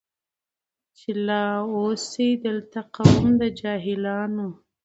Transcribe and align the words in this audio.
چي 0.97 1.09
لا 1.27 1.43
اوسي 1.75 2.29
دلته 2.45 2.79
قوم 2.95 3.25
د 3.39 3.41
جاهلانو 3.59 4.47